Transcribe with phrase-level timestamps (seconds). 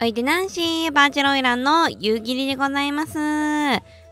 [0.00, 3.18] おいでなんしバーチャルオイランの夕霧でございます。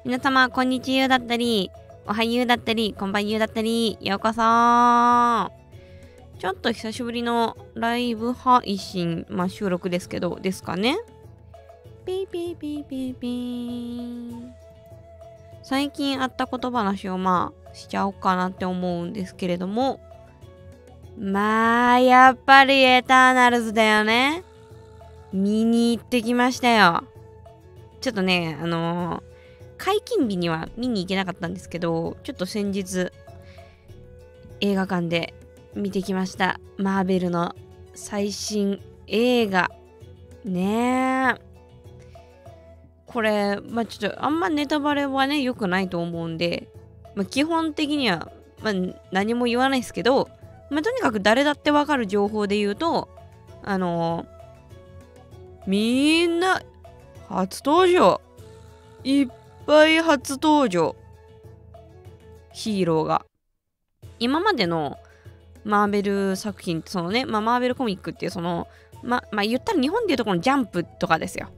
[0.05, 1.71] 皆様、こんにちはだったり、
[2.09, 4.35] おはゆうだったり、こんばんゆうだったり、ようこそ
[6.41, 10.99] ちょっと久しぶりのライブ配信、まあ収録ですけど、ですかね。
[12.05, 14.50] ピーピーピーピーピー。
[15.62, 20.00] 最近あった小話をまあしちゃおうかなって思うんですけれども、
[21.16, 24.43] まあ、やっぱりエターナルズだよね。
[25.32, 27.04] 見に行ってきましたよ。
[28.00, 29.22] ちょっとね、あのー、
[29.79, 33.11] 解禁日には見に行けなかったんですけど、ちょっと先日、
[34.61, 35.34] 映画館で
[35.75, 36.61] 見てきました。
[36.78, 37.55] マーベルの
[37.94, 39.70] 最新映画。
[40.44, 41.47] ねえ。
[43.06, 46.69] これ、まあちょっとあんまネタバレはね、良くないと思うんで、
[47.14, 48.31] まあ、基本的には、
[48.62, 48.75] まあ、
[49.11, 50.28] 何も言わないですけど、
[50.70, 53.08] まあ、とにかく誰だってわかる情報で言うと、
[53.64, 54.36] あのー、
[55.66, 56.62] みんな、
[57.28, 58.20] 初登場。
[59.02, 59.28] いっ
[59.66, 60.95] ぱい初登場。
[62.53, 63.27] ヒーローが。
[64.19, 64.97] 今までの
[65.64, 68.69] マーベル作品、そのね、まあ、マーベルコミックっていうその、
[69.03, 71.48] ま、まあ、言ったら日本でいうとこのジャンプとかですよ。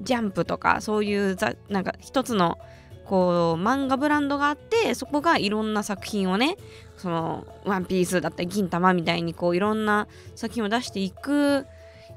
[0.00, 2.58] ジャンプとか、そういうざなんか一つの
[3.04, 6.56] こう漫画ブランドがあってそこがいろんな作品をね
[6.96, 11.66] その「ワンピースだったり「銀魂」みたいにこういろんな作品を出していく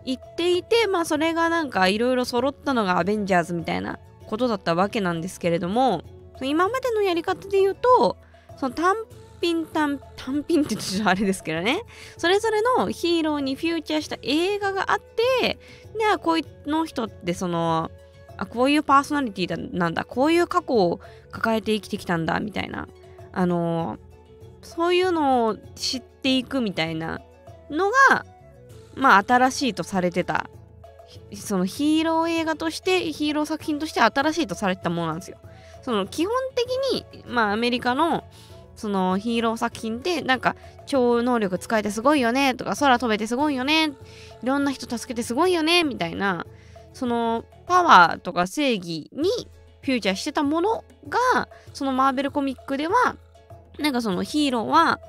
[0.05, 6.03] 言っていてまあそれがなんかいろいろ揃ったのがアベンジャーズみたいなことだったわけなんですけれども
[6.41, 8.17] 今までのやり方で言うと
[8.57, 8.95] その単
[9.41, 11.81] 品単単品って言うとあれですけどね。
[12.17, 15.59] それぞれのヒーローにフューチャーした映画があって
[15.97, 17.91] ではこいの人ってその
[18.37, 20.99] あこういうパーソナリティだなんだこういう過去を
[21.31, 22.87] 抱えて生きてきたんだみたいな。
[23.35, 23.99] あの、
[24.61, 27.21] そういうのを知っていくみたいな
[27.69, 28.25] のが
[28.95, 30.49] まあ新しいとされてた
[31.33, 35.37] そのヒーロー映画としてヒーロー作品として新しいとされてたものなんですよ。
[35.81, 38.23] その基本的にまあアメリカの
[38.75, 40.55] そのヒーロー作品ってなんか
[40.85, 43.93] 超能力使えてすごいよねとか空飛べてすごいよね
[44.43, 46.45] いろんな人助けてすごいよねみたいな
[46.93, 49.29] そのパワーとか正義に
[49.81, 53.15] フューチャーしてたものがそのマーベルコミックでは
[53.79, 54.99] なんかそのヒーローは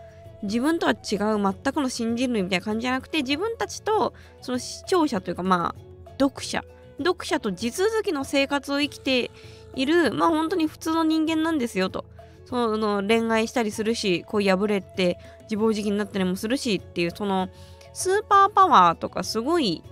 [0.42, 5.80] 自分とは違う全くの新人類みたいな感じじゃなくて自分たちとその視聴者というかまあ
[6.18, 6.64] 読者
[6.98, 9.30] 読者と地続きの生活を生きて
[9.74, 12.04] いるまあ本当に普通の人間なんですよと。
[12.46, 17.48] その恋愛したりするし恋破れて自暴自棄になったりもするしっていうその
[17.92, 19.82] スーパーパワーとかすごい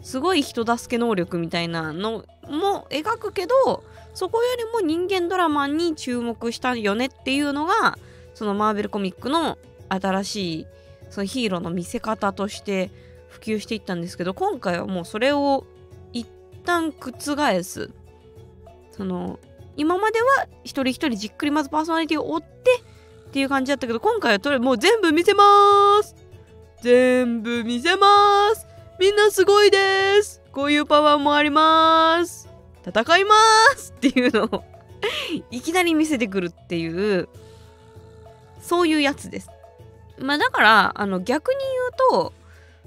[0.00, 3.84] すごい人助け能力みたいなのも描くけど
[4.14, 7.98] そこよりも人間ドラマに注目したよねっていうのが
[8.34, 9.58] そのマーベルコミックの
[9.90, 10.66] 新しい
[11.10, 12.90] そのヒーローの見せ方として
[13.28, 15.66] 普及していったんですけど今回はもうそれを
[16.12, 16.26] 一
[16.64, 17.90] 旦覆す
[18.92, 19.38] その
[19.76, 22.46] 今までは一人一人じっくりまずパーソナリティを追って
[23.30, 26.16] っていう感じだったけど今回はとりあえずもう全部見せます。
[26.82, 28.66] 全部見せます。
[28.98, 30.42] みんなすごいです。
[30.52, 32.48] こういうパワーもあります。
[32.84, 33.34] 戦いま
[33.76, 33.94] す。
[33.96, 34.64] っていうのを
[35.50, 37.28] いきなり見せてくるっていう
[38.60, 39.50] そういうやつです。
[40.20, 41.58] まあだからあの逆に
[42.10, 42.32] 言うと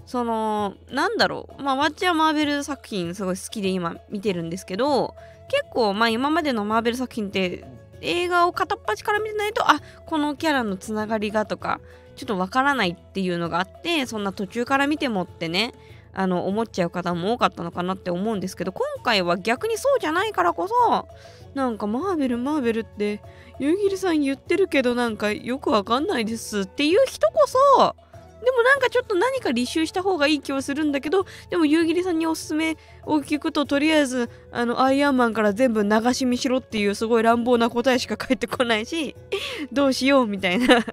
[0.05, 1.61] そのなんだろう。
[1.61, 5.15] まあわっちはマーベル作品すごい好きで今見てるんですけど
[5.49, 7.65] 結構まあ今までのマーベル作品って
[8.01, 11.79] 映画を片っ端から見てないとあこのキャラのつながりがとか
[12.15, 15.73] ちょっとわからないっていうのがあってそんな途中から見てもってね
[16.13, 21.07] あの思っちゃう方も多かったのかなって思うんですけど今回は逆にそうじゃないからこそ
[21.55, 23.21] なんかマーベルマーベルって
[23.59, 27.95] 夕霧さん言ってるけどなんかよくわかんないですっていう人こそ
[28.43, 39.15] でもなんかちょっと何か履修した方がいい気はするんだけどでも夕霧さんにおすすめを聞くととりあえずあのアイアンマンから全部流し見しろっていうすごい乱暴な答えしか返ってこないし
[39.71, 40.83] どうしようみたいな。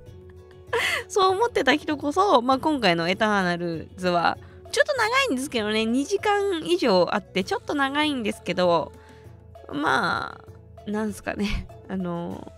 [1.08, 4.38] そう思ってた人こそ、まあ、今回のエターナルズは
[4.70, 8.92] ちょっと長いんですけどね、2時間以上あって、ちょっと長いんですけど、
[9.72, 10.40] ま
[10.86, 12.52] あ、なんすかね、あの、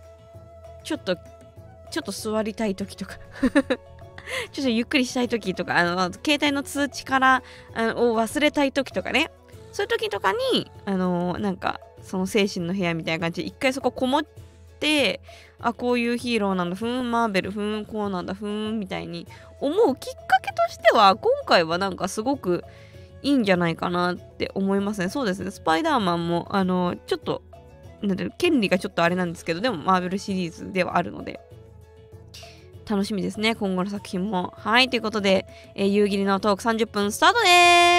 [0.82, 3.19] ちょっと、ちょっと座りたい時とか。
[4.52, 7.43] ちょっとゆっくりしたい時とか、あの、携帯の通知から
[7.75, 9.31] あのを忘れたい時とかね、
[9.73, 14.25] そういう時とかに、あの、なんか、その精神の部屋みたいな感じで、一回そここもっ
[14.81, 15.20] て、
[15.61, 19.26] あ、こういうヒーローなんだ、ふーん、マーベル、ふーん、こうなんだ、ふーん、みたいに
[19.62, 22.64] 思うきっかけとしては今回はなんかすごく
[23.23, 25.52] いいんじゃないかなって思いますねそうですね。
[25.52, 27.43] スパイダーマンもあのちょっと
[28.02, 31.40] なんだろ権利がちょっとあれなんですけどでもマーベルシリーズではあるので。
[32.84, 34.52] 楽しみですね今後の作品も。
[34.56, 37.46] はいということで、えー、夕霧のトーク30分スタートで
[37.88, 37.92] す。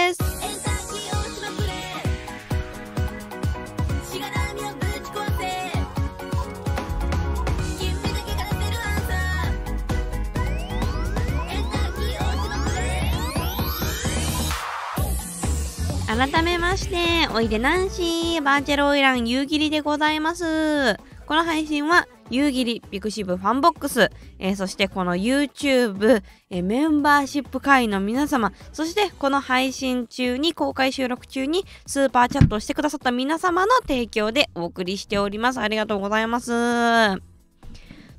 [16.73, 20.97] ましておいでナンシーバーチャルオイラン夕霧でございます。
[21.27, 24.09] この配信は夕霧 pixiv FANBOX、
[24.39, 35.59] えー、そしてこの YouTube、えー、メンバーシップ会員の皆様そしてこの配信中に公開収録中にスーパーチャットをしてくださった皆様の提供でお送りしております。
[35.59, 36.49] ありがとうございます。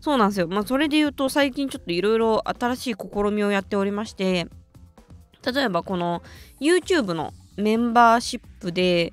[0.00, 0.46] そうなんですよ。
[0.46, 4.46] まあそれで言うと最近ちょっといろいろ新しい試みをやっておりまして
[5.44, 6.22] 例えばこの
[6.60, 9.12] YouTube のメンバーシップで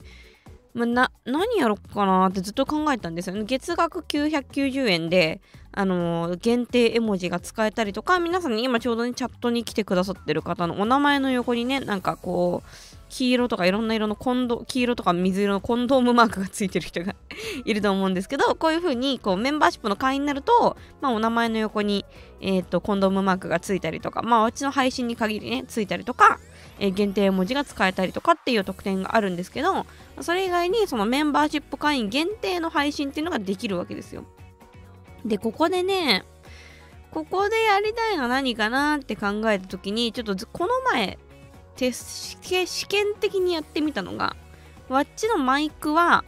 [0.73, 3.43] ま、な何やろっかなってずっと考えたんですよね。
[3.43, 5.41] 月額990円で、
[5.73, 12.69] あの、限定絵文字が使えたりとか皆さんに今ちょうどねチャットに来てくださってる方のお名前の横にねなんかこう
[13.09, 17.15] 黄色とかいろんな色のコンド黄色とか水色のコンドームマークがついてる人が
[17.63, 22.05] いると思うんですけどこういう風にこうメンバーシップの会員になると、まあ、お名前の横に、
[22.41, 26.39] えーと、とコンドームマークがついたりとかまあうちの配信に限りねついたりとか
[26.79, 29.85] え、限定文字が使えたりとかっていう特典があるんですけど
[30.21, 34.25] それ以外にそのメンバーシップ会員限定の配信っていうのができるわけですよ。
[35.25, 36.23] でここでね
[37.11, 41.19] ここでやりたいのは何かなって考えた時にちょっとこの前
[41.75, 42.37] テ試
[42.87, 44.35] 験的にやってみたのが
[44.87, 46.23] わっちのマイクは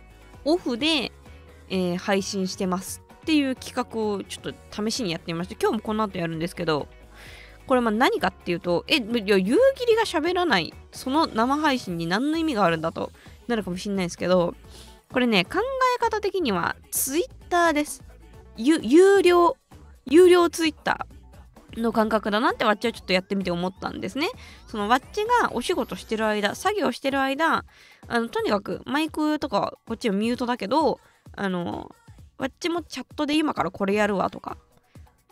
[0.46, 1.12] オフで、
[1.70, 5.56] えー、配信してますっていう企画をちょっと試しにやってみました。
[5.60, 6.88] 今日もこの後やるんですけど
[7.68, 13.12] これまあ何かっていうと、え、いや、夕霧が喋らない、その生配信に何の意味があるんだと
[13.48, 14.56] なるかもしれないですけど、
[15.12, 15.60] これね、考
[15.98, 18.04] え方的には Twitter です。
[18.58, 19.58] 有料、
[20.06, 21.06] 有料 Twitter
[21.78, 24.28] の感覚だなってわっちはちょっとやってみて思ったんですね。
[24.68, 27.66] そのわっちがお仕事してる間、作業してる間、
[28.08, 31.00] あのとにかくマイクとかこっちはミュートだけど、
[31.36, 31.96] あの、
[32.38, 34.58] わっちもチャットで今からこれやるわとか、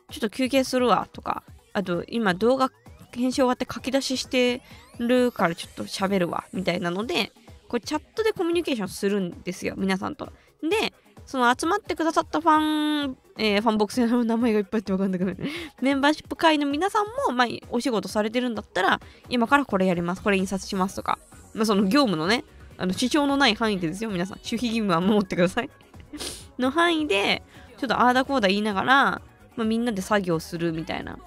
[0.09, 2.71] ちょっと休憩するわとか、あと今動画
[3.11, 4.61] 編集終わって書き出しして
[4.99, 7.31] るからちょっと喋るわみたいなので
[7.67, 10.31] これチャットでコミュニケーションするんですよ皆さんと。
[10.61, 10.93] で
[11.25, 15.37] その集まってくださったファン、えー、ファンボックスの名前がいっぱいってわかんなくなる。
[15.81, 21.19] メンバーシップ会員の皆さんも、まあ、お仕事されてるんだったら今からこれやりますこれ印刷しますとか、
[21.53, 22.43] まあ、その業務のね
[22.77, 24.39] あの支障のない範囲でですよ皆さん。
[24.39, 25.69] 守秘義務は守ってください。
[26.59, 27.43] の範囲で
[27.77, 29.21] ちょっとああだこうだ言いながら、
[29.55, 31.17] まあ、みんなで作業するみたいな。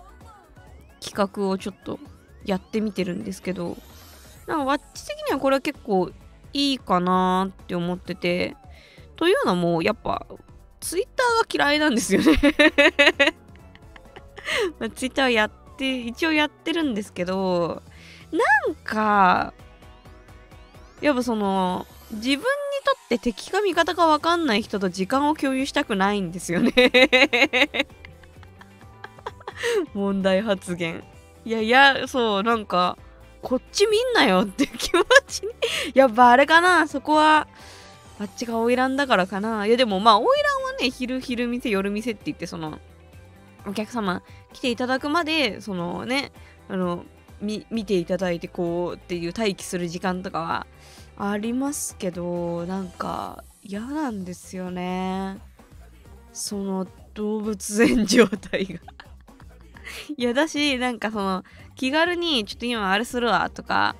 [1.05, 1.99] 企画をちょっと
[2.45, 3.77] やってみてるんですけど
[4.47, 6.11] なんかワッチ的にはこれは結構
[6.53, 8.56] いいかなって思ってて
[9.17, 10.27] というのもやっぱ
[10.81, 12.33] ツイッターが嫌いなんですよね。
[14.79, 17.83] まあ、ツイッターやって一応やってるんですけど
[18.31, 19.55] なんか
[21.01, 22.45] やっぱその自分にと
[23.06, 26.73] って敵か味方か分かんない人と時間を共有したくないんですよね。
[29.94, 31.02] 問題発言。
[31.44, 32.96] いやいやそうなんか
[33.43, 35.52] こっち見んなよって気持ちに。
[35.94, 37.46] やっぱあれかなそこは
[38.19, 39.66] あっちが花魁だからかな。
[39.66, 40.32] いやでもまあ花魁
[40.64, 42.78] はね昼昼店夜店って言ってその
[43.66, 44.22] お客様
[44.52, 46.32] 来ていただくまでそのね
[46.69, 47.05] あの
[47.40, 50.67] 見ていただいてこうっていう待機する時間とかは
[51.19, 55.39] ありますけどなんか嫌なんですよね。
[56.32, 58.81] その動物園状態が。
[60.17, 63.96] いやだしなんかその気軽にちょっと今あれするわとか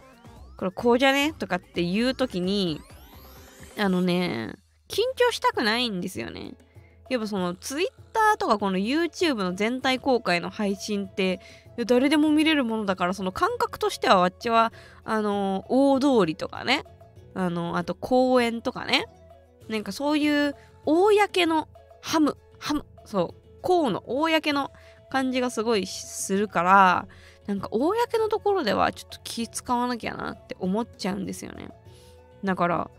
[0.57, 1.33] これこうじゃね？
[1.33, 2.81] とかって言う時に
[3.77, 4.55] あのね
[4.89, 6.55] 緊張したくないんですよね。
[7.11, 7.91] やっぱその Twitter
[8.39, 11.41] とかこの YouTube の全体公開の配信って
[11.87, 14.73] 誰でも見れるものだからその感覚としてはわっちは
[15.05, 16.85] あの大通りとかね。
[17.35, 19.07] あのあと公園とかね。
[19.69, 20.55] なんかそういう
[20.87, 21.69] 公の
[22.01, 22.37] ハム。
[22.59, 22.85] ハム。
[23.05, 23.45] そう。
[23.61, 24.71] 公の公の
[25.11, 27.07] 感じがすごいするから
[27.47, 31.71] なんか公のところではちょっと気使わなきゃなって思っちゃうんですよね。
[32.43, 32.91] だから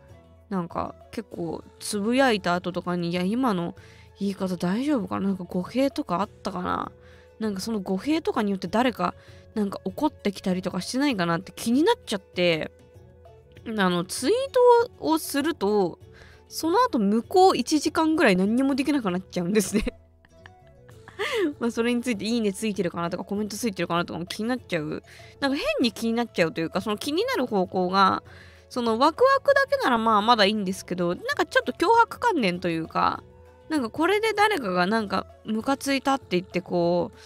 [0.50, 3.76] なんか結構つぶやいた後とかにいや今の
[4.20, 5.28] 言い方大丈夫かな？
[5.28, 6.92] なんか語弊とかあったかな？
[7.40, 9.14] なんかその語弊とかによって誰か
[9.56, 12.72] なんか怒ってきたりとかしてないかなって気になっちゃって
[13.66, 14.34] あのツイー
[14.90, 16.00] トをすると
[16.48, 19.86] その後向こう1時間ぐらい何にもできなくなっちゃうんですね。
[21.60, 25.04] まあそれについていいねついてるかなとかコメントついてるかなとかも気になっちゃう。
[25.40, 28.24] なんか変に気になっちゃうというかその気になる方向が
[28.70, 33.24] そのワクワクだけならまあまだいいんですけどなんかちょっと脅迫観念というか
[33.70, 37.20] なんかこれで誰かがなんかムカついたって言ってこう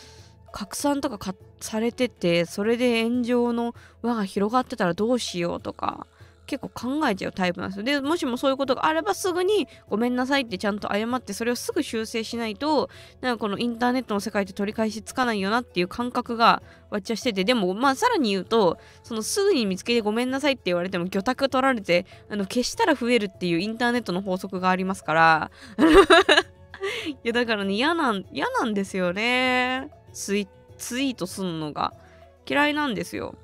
[0.52, 6.08] 拡散とかされててそれで炎上の輪が広がってたらどうしようとか
[6.50, 7.84] 結構考えちゃうタイプなんですよ。
[7.84, 12.90] で、もしもそういうことがあればすぐにごめんなさいってちゃんと謝ってそれをすぐ修正しないと、
[13.22, 25.52] なんかこのインターネットの世界って取り返しつかないよなっていう感覚がわっちゃしてて、でもまあさらに言うと、そのすぐに見つけてごめんなさいって言われても魚拓取られて、あの消したら増えるっていうインターネットの法則がありますから、
[27.24, 29.92] いやだからね、嫌なん、嫌なんですよね。
[30.14, 30.48] ツイ
[30.80, 31.94] ツイートすんのが
[32.50, 33.36] 嫌いなんですよ。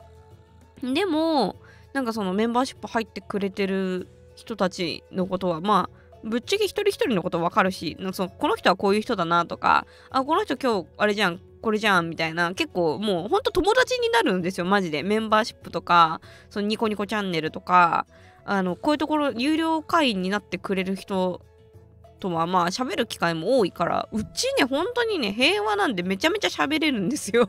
[0.82, 1.58] でも、
[1.96, 15.04] なんかそのメンバーシップ入ってくれてる人たちのことはまあぶっちゃけ一人一人のこと分かるしそのこの人はこういう人だなとかあこの人今日あれじゃんこれじゃんみたいな結構もうほんと友達になるんですよマジで。
[15.04, 18.08] メンバーシップとかそのニコニコチャンネルとか
[18.44, 21.42] あのこういうところ有料会員になってくれる人
[22.20, 27.48] とはまあ喋る機会も多いからうちね本当にね平和なんでめちゃめちゃ喋れるんですよ。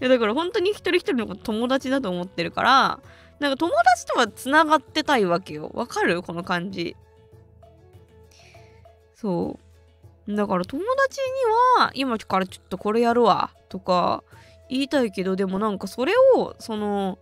[0.00, 3.00] やだから本当に一人一人のこと友達だと思ってるから
[3.40, 5.70] なんか友達とはつながってたいわけよ。
[5.74, 6.22] わかる？
[6.22, 6.96] この感じ。
[9.14, 9.58] そ
[10.28, 10.34] う。
[10.36, 11.20] だから友達
[11.78, 14.22] には今からちょっとこれやるわとか
[14.70, 17.18] 言いたいけどでもなんかそれをその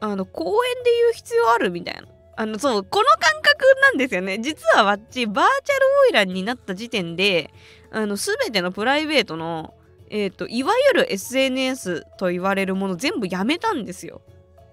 [0.00, 2.02] あの公園で言う必要あるみたいな。
[2.36, 4.40] あのそうこの感覚なんですよね。
[4.40, 7.50] 実はわっちバーチャルオイランになった時点で
[7.92, 9.74] あの全てのプライベートの
[10.14, 14.22] えっ、ー、と、いわゆる SNS と言われるもの全部やめたんですよ。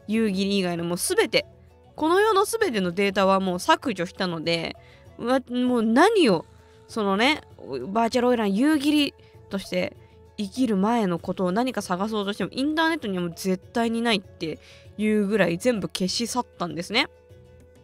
[0.08, 1.48] 夕霧以外のもう全て。
[1.96, 4.78] この世の全てのデータはもう削除したので、
[5.18, 6.46] もう何を、
[6.88, 7.42] そのね、
[7.88, 9.16] バーチャルオイラン夕霧
[9.50, 9.98] として
[10.38, 14.60] 生きる前のことを何か探そうとしてもインターネットにはもう絶対にないって
[15.00, 17.08] いうぐらい全部消し去ったんですね。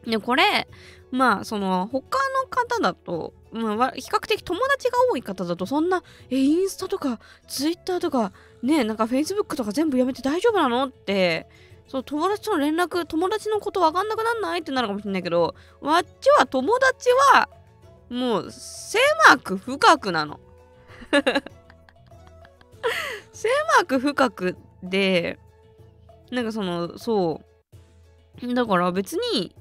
[0.07, 0.67] で、これ、
[1.11, 8.31] まあ、その、他の方だと、まあ、比較的友達が多い方だと、そんな、え、インスタとか、ツイッターとか、
[8.63, 11.47] ね、なんかフェイスブックとか全部やめて大丈夫なのって、
[11.87, 17.49] そう、友達との連絡、友達のことわかんなくなんないってなるかもしれないけど、わっちは友達は、
[18.09, 20.39] もう、狭く深くなの。
[23.33, 23.51] 狭
[23.85, 25.37] く深くで、
[26.31, 27.41] なんかその、そ
[28.41, 28.53] う。
[28.53, 29.55] だから別に、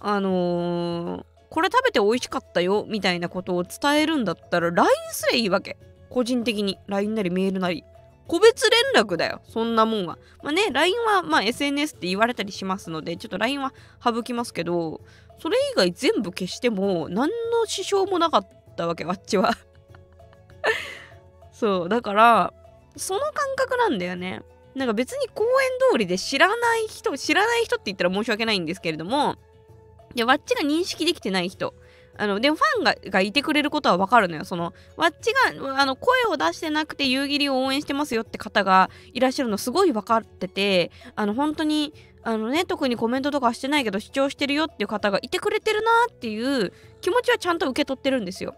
[0.00, 5.76] あのー、これ食べて美味しかったよみたいなことを伝えるんだったら LINE すればいいわけ。
[6.10, 6.78] 個人的に。
[6.86, 7.84] LINE なりメールなり。
[8.28, 10.18] 個別連絡だよそんなもんは。
[10.42, 13.72] まあね LINE はまあ SNS って言われたりしますのでちょっと LINE は
[14.04, 15.00] 省きますけど
[15.40, 19.52] それ以外全部消しても何の支障もなかったわけあっちは。
[21.52, 22.52] そうだから
[22.96, 24.42] その感覚なんだよね。
[24.74, 25.48] なんか別に公園
[25.90, 29.36] 通りで知らない人知らない人って言ったら申し訳ないんですけれども
[30.14, 31.74] で、わっちが認識できてない人。
[32.16, 34.44] あの、でもファンががいてくれることはわかるのよ。
[34.44, 48.56] その、わっちが、あの、声を出してなくて夕霧を応援してますよって方がいらっしゃるのすごい分かってて、あの、本当に、あのね、特にコメントとかしてないけど主張してるよっていう方がいてくれてるなっていう気持ちはちゃんと受け取ってるんですよ。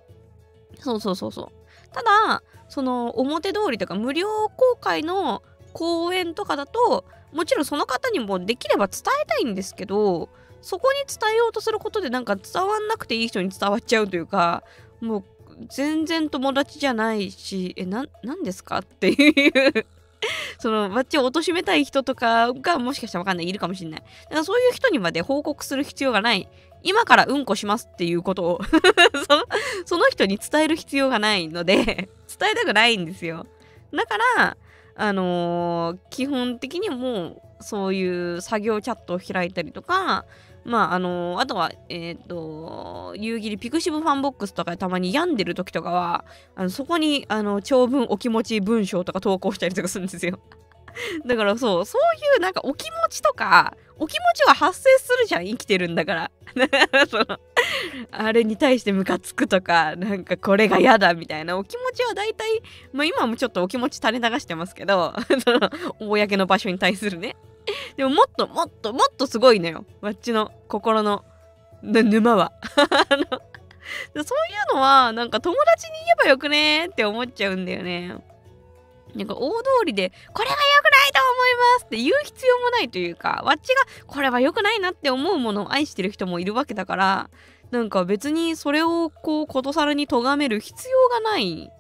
[0.79, 1.95] そうそうそうそう。
[1.95, 4.27] ただ、その表通りとか無料
[4.57, 5.43] 公開の
[5.73, 10.31] 公演とかだと、もちろんその方にもできれば伝えたいんですけど、
[10.63, 14.63] そこに伝えようとすることでなんか伝わんなくていい人に伝わっちゃうというか
[15.01, 15.25] もう
[15.69, 18.79] 全然友達じゃないしえな何ですか？
[18.79, 19.87] っていう。
[20.59, 24.01] そのわっちを貶めたい人とかがもしかしたらわかんないいるかもしれない。
[24.01, 26.49] だからそういう人にまで報告する必要がない。
[26.83, 28.61] 今からうんこしますっていうことを。
[29.29, 29.45] その
[29.87, 31.75] その人に伝える必要がないので
[32.39, 33.47] 伝えたくないんですよ。
[33.93, 34.57] だから
[34.97, 40.27] あのー、基本的にもうそういう作業チャットを開いたりとか
[40.65, 46.25] まああのー、あとはえっ、ー、と夕霧 pixiv FANBOX とかたまに病んでる時とかは
[46.55, 50.39] あのそこにあの長文お気持ち文章とか投稿したりとかするんですよ。
[51.25, 56.31] だからそうそういうなんかお気持ちとかお気持ちは発生するじゃん生きてるんだから。
[57.09, 57.39] その
[58.11, 62.61] あれに対してムカつくとかなんかこれが嫌だみたいなお気持ちは大体
[62.93, 65.15] まあ今もちょっとお気持ち垂れ流してますけど
[65.45, 67.37] その公の場所に対するね。
[67.97, 69.85] でももっともっともっとすごいのよ。
[70.01, 71.25] わっちの心の
[71.83, 72.53] 沼は。
[74.15, 74.23] そうい
[74.73, 78.17] うのはなんか友達に言えばよくねって思っちゃうんだよね。
[79.15, 87.31] なんか大通りでこれが良くないと思いますって言う必要もないというかわっちがこれは良くないなって思うものを愛してる人もいるわけだから
[87.71, 91.71] なんか別にそれをこうことさらに咎める必要がない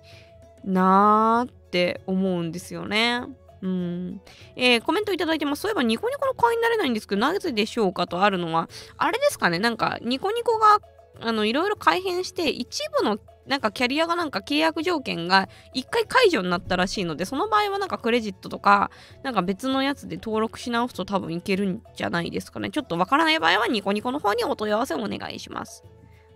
[0.64, 3.22] なーって思うんですよね。
[3.62, 4.20] うん。
[4.56, 5.62] えー、コメントいただいてます。
[5.62, 10.80] そういえばニコニコの会員になれないんですけど、なぜでしょうかとあるのは、あれですかね、なんかニコニコが
[11.20, 18.90] あのいろいろ改変して一部のなんかキャリアがなんか契約条件が1回解除になったらしいのでその場合はなんかクレジットとか
[19.22, 25.84] なんか別のやつで登録し直すと多分いけるんじゃないですかねちょっとわからない場合はニコニコの方にお問い合わせをお願いします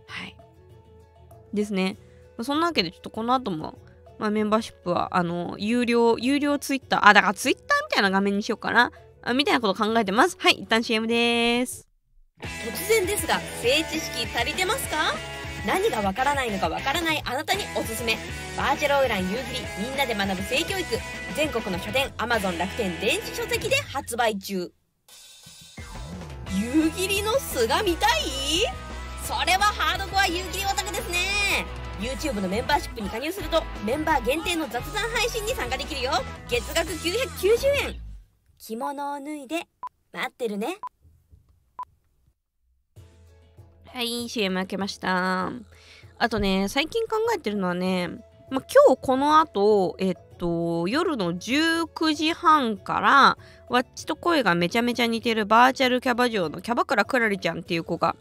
[0.07, 0.37] はい
[1.53, 1.99] ですね
[2.43, 3.79] そんなわけでちょっとこの後も
[4.19, 8.93] まあ、メンバーシップは、あの、有料、有料ツイッター、あ、だからツイッターみたいな画面にしようかな。
[9.23, 10.37] あみたいなこと考えてます。
[10.39, 11.89] はい、一旦 CM です。
[12.41, 15.15] 突然ですが、性知識足りてますか？
[15.67, 18.19] 何がわからないのかわからないあなたにおすすめ。
[18.55, 20.87] バーチャルオイラン夕霧みんなで学ぶ性教育。
[21.35, 24.71] 全国の書店アマゾン楽天電子書籍で発売中。
[26.55, 28.21] 夕霧の巣が見たい？
[29.23, 31.65] それはハードコア夕霧オタクですね
[32.01, 36.11] YouTube のメンバーシップに加入するとメンバー限定の雑談配信に参加できるよ。
[36.49, 38.01] 月額990円。
[38.59, 39.67] 着物を脱いで
[40.13, 40.79] 待ってるね。
[43.87, 45.53] はい、CM 開けました。
[46.19, 48.09] あとね、最近考えてるのはね、
[48.51, 58.17] ま、今日この後、えっと、夜の19時半から、ワッチと声がめちゃめちゃ似てるバーチャルキャバ嬢のキャバクラクラリちゃんっていう子が、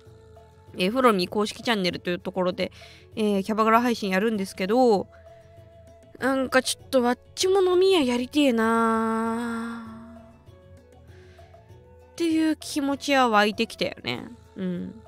[0.78, 2.72] えー、フロミ公式チャンネルというところで、
[3.16, 5.08] えー、キャバクラ配信やるんですけど、
[6.20, 9.86] なんかちょっとワッチも飲み屋やりてえな
[12.14, 14.28] っていう気持ちは湧いてきたよね。
[14.56, 15.02] うん。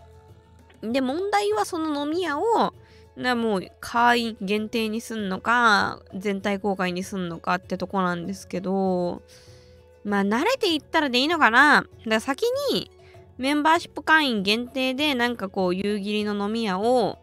[0.81, 2.73] で、問題はその飲み屋を、
[3.15, 9.21] なもう会員限定にすんのか、全体公開にすんのかってとこなんですけど、
[10.03, 11.81] まあ慣れていったらでいいのかな。
[11.81, 12.91] だから先に
[13.37, 17.19] メンバーシップ会員限定でなんかこう夕霧の飲み屋を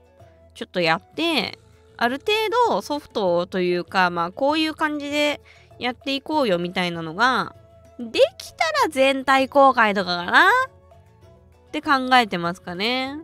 [0.54, 1.58] ちょっとやって、
[1.96, 2.32] ある程
[2.68, 5.40] 度ソフトというか、まあこういう感じで
[5.78, 7.54] やっていこうよみたいなのが、
[7.98, 10.48] できたら全体公開とかかな？
[11.68, 13.18] って考えてますかね。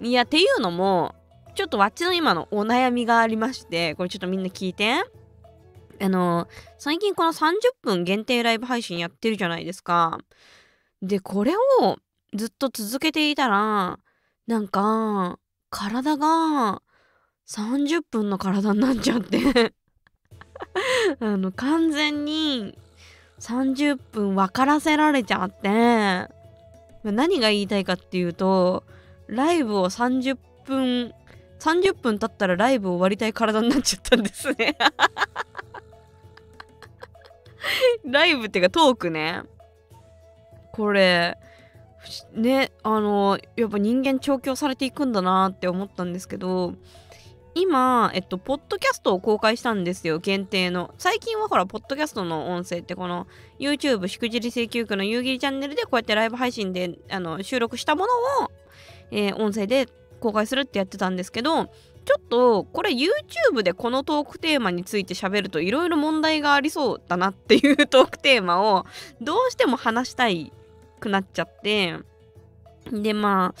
[0.00, 1.14] いや、っていうのも、
[1.54, 5.02] ちょっとわっちの今のお悩みがありまして、これちょっとみんな聞いて。
[6.00, 6.46] あの、
[6.78, 10.18] 最近この30分限定ライブ配信やってるじゃないですか。
[11.02, 11.96] で、これを
[12.34, 13.98] ずっと続けていたら、
[14.46, 15.38] なんか、
[15.70, 16.82] 体が
[17.46, 19.74] 30分の体になっちゃって。
[21.20, 22.78] あの、完全に
[23.38, 26.38] 30分分からせられちゃって。
[27.04, 28.84] 何が言いたいかっていうと
[29.28, 31.12] ライブを30分
[31.60, 34.78] 30分経ったらライブ終わりたい体になっちゃったんですね。
[38.04, 39.42] ライブっていうかトークね。
[40.78, 41.36] これ
[42.34, 46.74] ねあのやっぱ人間調教されていくんだなって思ったんですけど
[47.54, 50.94] 今、えっと、ポッドキャストを公開したんですよ、限定の。
[50.96, 53.26] 最近はほら、ポッドキャストの音声って、この
[53.58, 58.50] YouTube しくじり請求区の夕霧チャンネルでこうやってライブ配信であの収録したものを
[59.10, 59.88] えー、音声で
[60.20, 68.86] 公開するってやってたんですけどちょっとこれ YouTube でこのトークテーマについて喋るといろいろ問題がありそうだなっていうトークテーマを
[69.20, 70.52] どうしても話したい
[70.98, 71.96] くなっちゃって。
[72.90, 73.60] でまあ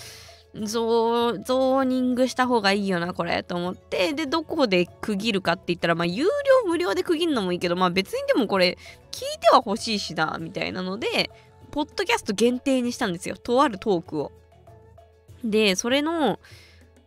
[0.64, 4.12] ゾーゾーニングした方がいいよなこれと思って。
[4.12, 6.30] でどこで区切るかって言ったらまあ有料
[6.66, 8.78] 無料で区切るのもいいけどまあ別にでもこれ
[9.10, 11.30] 聞いては欲しいしなみたいなので
[11.70, 13.36] ポッドキャスト限定にしたんですよ。
[13.36, 14.32] とあるトークを。
[15.44, 16.40] で、それの、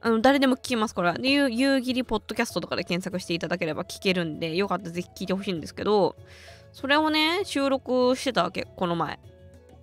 [0.04, 6.16] あの誰でも聞きますから、夕霧ポッドキャストとかで検索していただければ聞けるんで、よかったらぜひ聞いてほしいんですけど、
[6.74, 9.20] それをね、収録してたわけ、この前。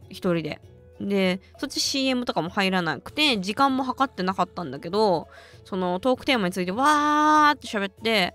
[0.09, 0.61] 一人で。
[1.01, 5.29] で、そっち CM とかも入らなくて、時間も計ってなかったんだけど、
[5.65, 8.35] そのトークテーマについてわーって喋って、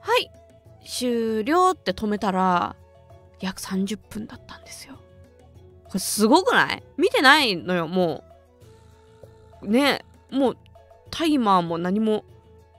[0.00, 0.30] はい、
[0.86, 2.76] 終了って止めたら、
[3.40, 4.94] 約30分だったんですよ。
[5.86, 6.82] これすごくない？
[6.96, 8.22] 見てないのよ、も
[9.62, 9.68] う。
[9.68, 10.56] ねもう
[11.10, 12.24] タイマーも何も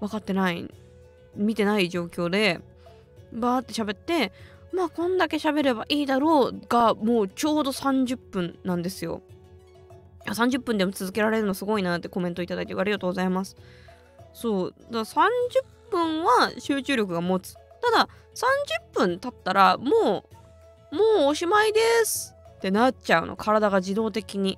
[0.02, 0.70] 分かってない
[1.36, 2.60] 見てない状況で
[3.32, 4.34] バーって喋って
[4.74, 9.22] まあこんだけ喋ればいいだろうがもうちょうど30分なんですよ。
[10.26, 13.56] 30分でも続けられるのすごいなってコメントいただいてありがとうございます。
[14.34, 17.54] そうだから30分は集中力が持つ。
[17.54, 18.10] ただ
[18.94, 20.26] 30分経ったらも
[20.92, 24.58] うもうおしまいですってなっちゃうの体が自動的に。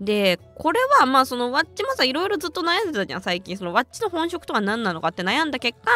[0.00, 3.58] で、これはまあそのワッチもさ、いろいろずっと悩んでたじゃん、最近。
[3.58, 5.90] そのワッチの本職とは何なのかって悩んだ結果、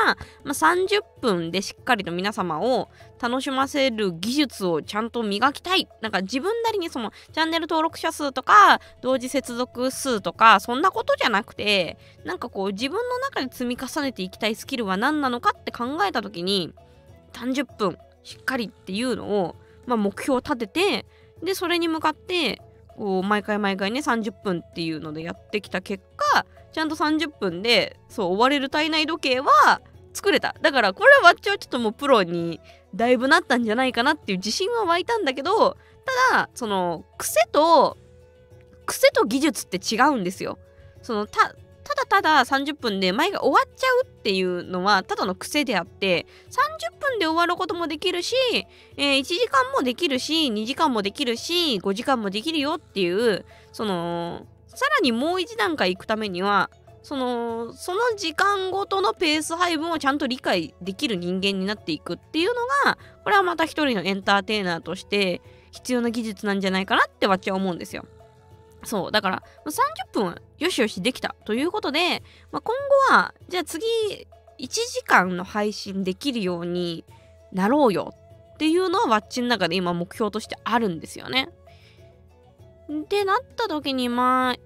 [0.45, 2.91] まあ、30分でしっかりと皆様を
[3.21, 5.89] 楽しませる技術をちゃんと磨きたい。
[6.03, 16.75] なんか自分なりにそのチャンネル登録者数とか、同時接続数とか、そんなことじゃなくて、なんかこう自分の中で積み重ねていきたいスキルは何なのかって考えた時に、
[17.33, 21.07] 30分しっかりっていうのを、まあ、目標を立てて、
[21.43, 22.61] で、それに向かって、
[22.97, 29.81] こう毎回毎回ね30分っていうのでやってきた結果ちゃんと30分でそう終われる体内時計は
[30.13, 30.55] 作れた。
[30.63, 32.61] だからこれはわっちはちょっともうプロに
[32.95, 35.77] だいぶなったんじゃないかなっていう自信は湧いたんだけど
[36.31, 37.97] ただその癖と
[38.87, 40.59] 癖と技術って違うんですよ。
[41.03, 41.55] そのた
[41.95, 48.35] ただただ30分で前が終わっちゃうっていうのはただの癖であって30分で終わることもできるし、
[48.97, 56.71] えー、1時間もできるし2時間もできるし5時間もできるよっていうそのさらにもう一段階行くためには
[57.03, 62.55] そのその時間ごとのペース配分をちゃんと理解できる人間になっていくっていうの
[62.87, 68.07] がこれはまた一人のエンターテイナーとして必要な技術なんじゃないかなってわっちは思うんですよ。
[68.85, 72.75] そうだから30分よしよしできたということで、まあ、今
[73.09, 73.85] 後はじゃあ次
[74.59, 77.05] 1時間の配信できるように
[77.53, 78.15] なろうよ
[78.55, 81.49] っていうのはワッチの中で今目標としてあるんですよね。
[83.09, 84.57] でなった時にまあ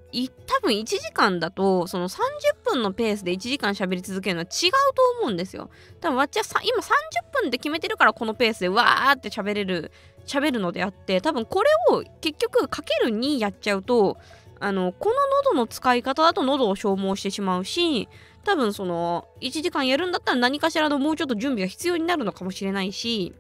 [0.47, 2.19] 多分1時間だとその30
[2.65, 4.79] 分のペースで1時間喋り続けるのは違うと
[5.21, 5.71] 思うんですよ。
[6.01, 9.93] 多分わっちは今30分で決めてるからこのペースでわーって喋れる
[10.29, 14.19] 喋るのであって多分これを結局かける2やっちゃうと
[14.61, 15.15] あのこの
[15.53, 18.09] 喉の使い方だと喉を消耗してしまうし
[18.45, 23.35] 多分その1時間やるんだったら何かしらのもうちょっと準備が必要になるのかもしれないし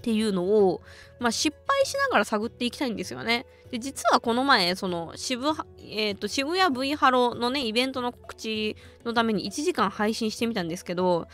[0.00, 0.80] っていうのを、
[1.18, 3.44] まあ、失敗しながら探っていきたいんですよね。
[3.70, 5.46] で実はこの前その渋,、
[5.78, 11.28] えーと、渋谷 V ハロのねイベントの告知のために1時間配信してみたんですけど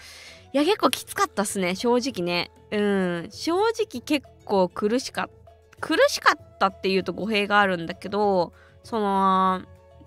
[0.53, 5.37] いや結構きつかったっすね正直ねうん正直結構苦しかった
[5.81, 9.63] 苦しかったっていうと語弊があるんだけどその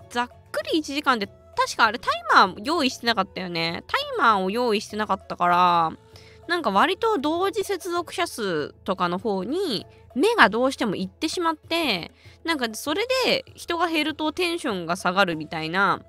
[0.08, 3.84] ざっくり1時間で確かあれタイマー用意してなかったよね。
[3.86, 5.92] タイマーを用意してなかったから
[6.48, 12.10] なんか割と同時接続者数とかの方に目がどうしてもいってしまって
[12.44, 16.02] なんかそれで人が減るとテンションが下がるみたいな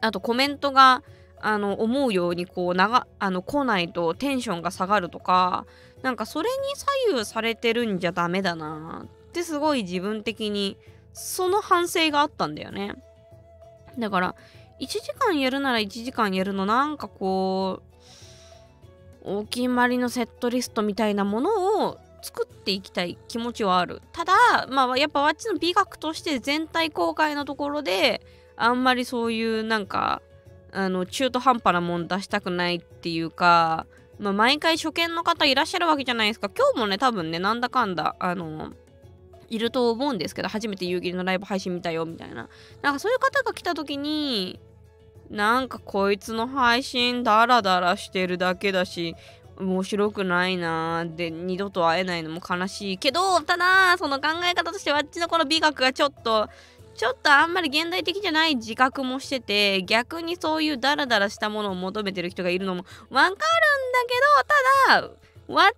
[0.00, 1.02] あとコメントが
[1.42, 5.66] あの思うようにこう長あの来ないとテンションが下がるとか
[6.02, 10.76] なんかそれに左右されてるんじゃダメだなってすごい自分的に
[11.12, 12.94] その反省があったんだよね。
[13.98, 14.34] だから
[14.80, 17.82] 1時間やるなら1時間やるのなんかこ
[19.24, 24.00] うお決まりのセットリストみたいなものを作っていきたい気持ちはある。
[24.12, 24.32] ただ
[24.70, 28.22] まあやっぱわっちの美学として全体公開のところで
[28.56, 30.22] あんまりそういうなんか
[30.72, 33.86] あの中途半端なもん出したくないっていうか、
[34.20, 36.50] まあ、毎回初見の方いらっしゃるわけじゃないですか。
[36.54, 38.72] 今日もね多分ねなんだかんだあの
[39.48, 42.48] いると思うんですけど初めて夕霧のライブ配信見たよみたいな。
[42.82, 44.60] なんかそういう方が来た時に
[45.30, 49.16] なんかこいつの配信ダラダラしてるだけだし
[49.56, 56.48] 面白くないなーで二度と会えないのも悲しいけどただその考え方としてはあっちのこの美学がちょっと
[57.00, 63.40] ちょっとあんまり現代的じゃない自覚もしてて逆にそういうダラダラしたものを求めてる人がいるのもわかるんだ
[64.86, 65.70] けどただわっ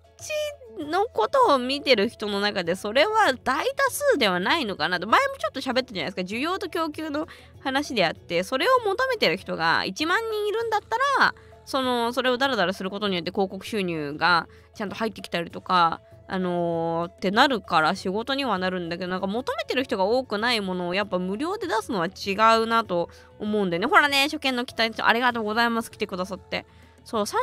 [0.77, 5.07] ちのことを見てる人の中でそれは大多数ではないのかなと。
[5.07, 6.21] 前もちょっと喋ったじゃないですか。
[6.23, 7.29] 需要と供給の
[7.61, 23.09] 話であってそれを求めてる人が1万人いるんだったらそのそれをダラダラすることによって広告収入がちゃんと入ってきたりとかあのー、ってなるから仕事にはなるんだけどなんか求めてる人が多くないものをやっぱ無料で出すのは違うなと
[23.39, 23.87] 思うんでね。
[23.87, 26.65] ほらね初見の期待ありがとうございます来てくださって。
[27.03, 27.35] そう30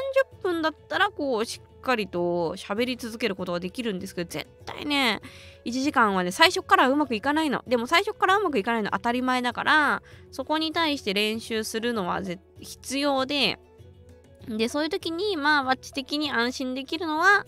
[0.42, 5.20] 分だったらこうしっかりと喋り続けることができるんですけど絶対ね
[5.66, 7.62] 1時間はね最初からうまくいかないの。
[7.66, 12.22] でも最初からうまくいかないの当たり前だからそこに対して練習するのは
[12.60, 13.58] 必要で。
[14.48, 17.44] でそういう時にまあワッチ的に安心できるのは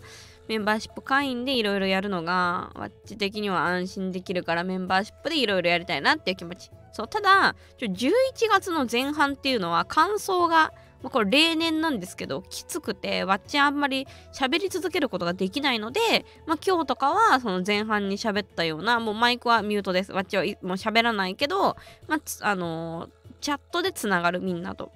[0.48, 6.70] メンバーシップ会員でいろいろやるのがワッチ的には安心できるからメンバーシップでいろいろやりたいなっていう気持ち。
[6.92, 8.12] そうただ11
[8.50, 16.00] 月の前半っていうのは感想がま、これ例年なんですけどきつくてワッチあんまり喋り続けることができないので、
[16.46, 20.12] まあ、今日とかはその前半に喋ったようなもうマイクはミュートです。
[20.12, 21.76] ワッチはもう喋らないけど、
[22.08, 24.92] まあ、あのー、チャットでつながるみんなと。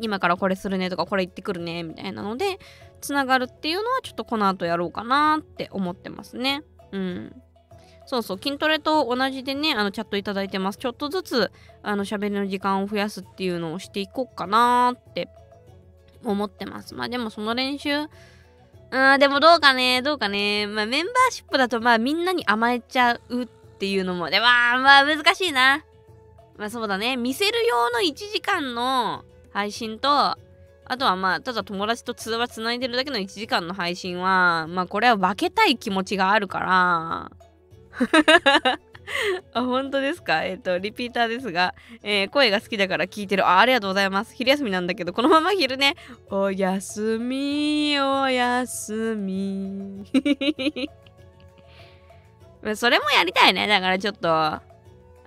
[0.00, 2.60] 今からこれするねとかこれ言ってくるねみたいなので
[3.00, 6.62] つながるっていうのはちょっとこの後やろうかなって思ってますね。
[6.92, 7.42] うん。
[8.06, 10.78] そうそう筋トレと同じでねあのチャットいただいてます。
[10.78, 15.28] ちょっとずつあの喋りの時間を増やすっていうのをしていこうかなって
[16.24, 16.94] 思ってます。
[16.94, 20.66] まあでもその練習あーでもどうかねどうかね。
[20.66, 23.46] まあメンバーシップだとまあみんなに甘えちゃうっ
[23.78, 25.84] ていうのもでまあまあ難しいな。
[26.56, 27.16] まあそうだね。
[27.18, 30.36] 見せる用の1時間の配信と、
[30.88, 37.30] あとはまあ、ただ友達と通話つないでるだけの1時間の配信は、まあこれは分けたい気持ちがあるから、
[39.54, 40.44] あ、本当ですか？
[40.44, 43.46] えっ、と、リピーターですが、えー声が好きだから聞いてる。
[43.46, 44.34] あ、ありがとうございます。
[44.34, 45.94] 昼休みなんだけど、このまま昼ね。
[46.30, 50.04] おやすみ、おやすみ。
[52.76, 53.66] それもやりたいね。
[53.66, 54.62] だからちょっと、あ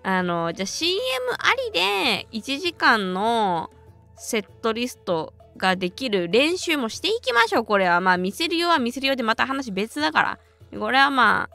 [0.03, 0.99] の、じゃあ CM
[1.39, 3.71] ありで1時間の
[4.15, 7.65] セットリストができる練習もしていきましょう。
[7.65, 10.39] これはまあ見せるようは見せるようでまた話別だか
[10.71, 10.79] ら。
[10.79, 11.49] これはま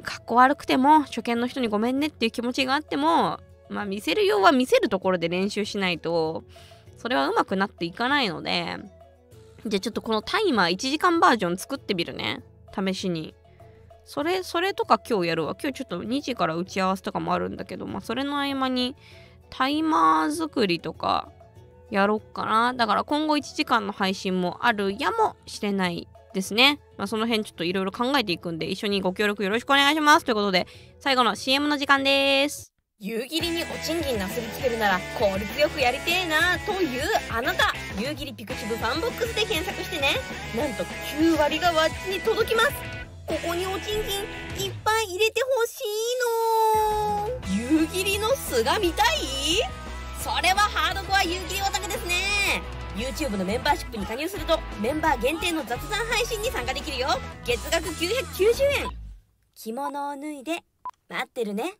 [0.00, 3.38] あ、かっこ悪くても初見の人にごめんねっていう気持ちがあっても、
[3.68, 6.44] まあ見せるようは見せるところで練習しないと、
[6.98, 8.76] それはうまくなっていかないので、
[9.64, 12.42] じゃあちょっとこのタイマー1時間バージョン作ってみるね。
[12.74, 13.34] 試しに。
[14.04, 15.54] それ、それとか今日やるわ。
[15.60, 18.96] 今日ちょっと2時から打ち合わせとかもあるんだけど、まあそれの合間に
[19.50, 21.30] タイマー作りとか
[21.90, 22.74] やろっかな。
[22.74, 26.80] だから今後1時間の配信もあるやもしれないですね。
[26.96, 30.24] まあその辺ちょっといろいろ考えていくんで一緒にご協力よろしくお願いします。
[30.24, 30.66] ということで
[30.98, 32.72] 最後の CM の時間です。
[33.02, 40.08] 夕霧にお賃金なすりつけるなら効率よくやりてえなというあなた夕霧 pixiv FANBOX で検索してね
[40.54, 40.84] なんと
[41.18, 42.72] 9割がわっちに届きます
[43.26, 45.80] ここにお賃金いっぱい入れてほし
[47.48, 49.79] いの夕霧の素が見たい？
[50.20, 52.62] それはハードコア夕霧オタクですね
[52.94, 57.08] YouTube のメンバーシップに加入するとメンバー限定の雑談配信に参加できるよ
[57.46, 58.04] 月額990
[58.82, 58.88] 円
[59.54, 60.58] 着物を脱いで
[61.08, 61.72] 待ってるね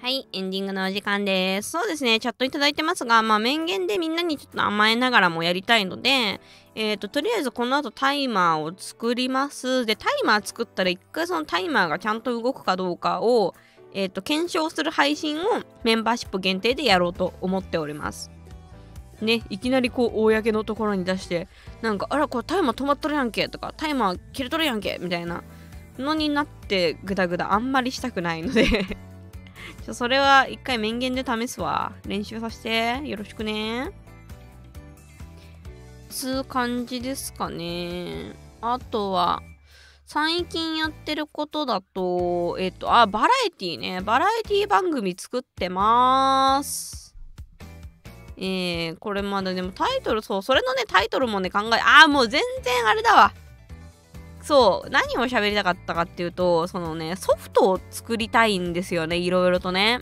[0.00, 1.70] はい、エンディングのお時間です。
[1.70, 6.40] そうですね、チャットいただいてますが、まあ、面言でみんなにちょっと甘えながらもやりたいので、
[6.74, 9.84] えっ、と、とりあえずこの後タイマーを作ります。
[9.84, 13.54] で、タイマー作ったら一回そのタイマーがちゃんと動くかどうかを、
[13.96, 15.40] えっ、と、検証する配信を
[15.82, 18.30] メンバーシップ限定でやろうと思っております。
[19.22, 21.48] ね、いきなりこう、公のところに出して、
[21.80, 25.42] なんか、あら、これタイマー止まっとるやんけとか、タイマー切れとるやんけみたいな
[25.98, 28.66] のになって、ぐだぐだあんまりしたくないので
[29.86, 31.94] ちょそれは一回面言で試すわ。
[32.06, 33.00] 練習させて。
[33.02, 33.92] よろしくね。
[36.10, 38.34] つう感じですかね。
[38.60, 39.42] あとは、
[40.06, 44.00] 最近やってることだと、えっと、あ、バラエティね。
[44.00, 47.16] バラエティ番組作ってまーす。
[48.36, 53.32] えー、これまだでもタイトル、そう、それのね、タイトルもね、考え、あー、もう全然あれだわ。
[54.42, 59.98] そう何を喋りたかったかっていうとそのねソフトを作りたいんですよねいろいろとね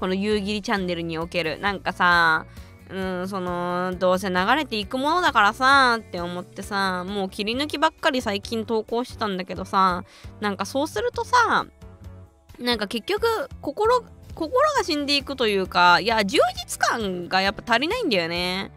[0.00, 2.46] この夕霧チャンネルにおけるなんかさ
[2.88, 10.04] うんそのどうせ流れていくものだからさって思ってさもう切り抜きばっかり最近投稿してたんだけどさ
[10.40, 11.66] なんかそうするとさ
[12.60, 13.26] なんか結局
[13.60, 18.70] 心心が死んでいくというかいや充実感がやっぱ足りないんだよね。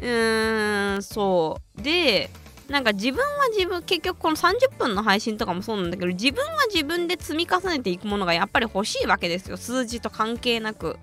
[0.00, 1.82] うーんそう。
[1.82, 2.30] で
[2.68, 9.56] なんか自分は自分結局この30分の配信とかもそうなんだけど自分は自分で積み重ねていくものがやっぱり欲しいわけですよ。
[9.56, 10.98] 数字と関係なく。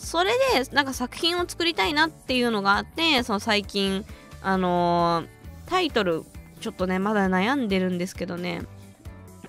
[0.00, 4.04] それでなんか作品を作りたいなっていうのがあってその最近
[4.42, 6.24] あのータイトル
[6.60, 8.62] ちょっとねまだ悩んでるんですけどね。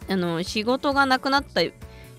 [0.08, 1.62] あの仕事がなくなった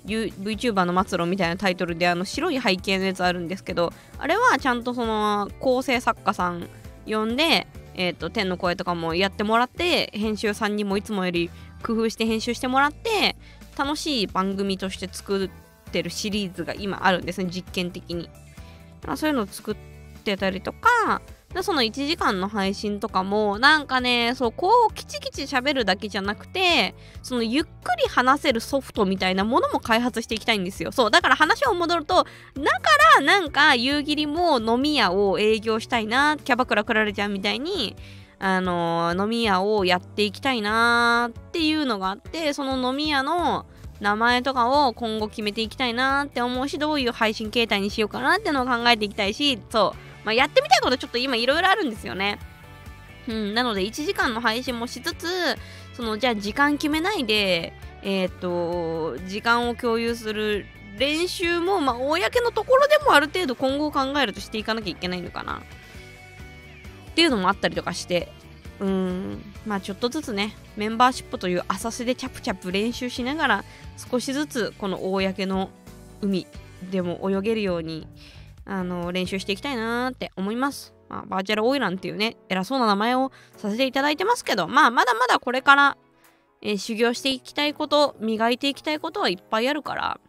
[0.06, 6.68] VTuber の末路みたいなタイトルであの白い背景のやつあるんですけどあれはちゃんとその構成作家さん
[7.06, 11.50] 呼んでえー、と天の声とかもやってもらって編集さんにもいつもより
[11.82, 13.36] 工夫して編集してもらって
[13.76, 15.50] 楽しい番組として作
[15.92, 18.30] ってるシリーズが今あるんですね実験的に、
[19.06, 19.76] まあ、そういうのを作っ
[20.24, 21.20] てたりとか
[21.52, 27.68] でその1時間の配信とかもなんかねそうこうキチキチ喋るだけじゃなくてそのゆっく
[28.02, 30.92] り話せるソフトみたいなものも開発していきたいんですよ。
[30.92, 32.28] そうだから話を戻るとだか
[33.18, 37.96] らなんか夕霧も飲み屋を営業したいなキャバクラクラレちゃんみたいに
[38.38, 43.66] あの飲み屋をやっていきたいなっていうのがあってその飲み屋の
[44.02, 52.40] 名前とかを今後決めていきたいなって思うしどういう配信形態にしようかなっていうのを考えていきたいしそう、まあ、やってみたいことちょっと今いろいろあるんですよね。
[53.28, 55.56] うん、なので1時間の配信もしつつ
[55.94, 60.66] そのじゃあ時間決めないでえっ、と時間を共有する
[60.98, 65.62] 練習もまあ公のところでもある程度今後を考えるとしていかなきゃいけないのかな。
[67.12, 68.32] っていうのもあったりとかして。
[68.82, 69.42] うん。
[69.64, 73.64] まあちょっとずつねメンバーシップという浅瀬でチャプチャプ練習しながら
[74.10, 75.70] 少しずつこの公の
[76.20, 76.46] 海
[76.90, 78.08] でも泳げるように
[78.64, 85.96] あの練習していきたいなーって思います、まあ、バーチャルオイランっていうね偉そうな名前をさせていただいてますけどまあまだまだこれから、
[86.60, 90.20] えー修行していきたいこと磨いていきたいことはいっぱいあるから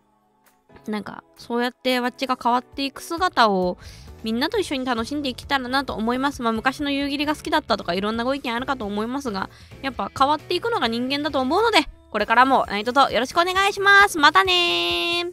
[0.88, 3.78] なんかそうやってわっちが変わっていく姿を
[4.24, 6.42] みんなと一緒に楽しんでいけたらなと思います。
[6.42, 9.50] まあ昔の夕霧が好きだったとかいろんなご意見あるかと思いますが、
[9.82, 11.80] やっぱ変わっていくのが人間だと思うので、
[12.14, 15.26] これからも何卒よろしくお願いしますまたね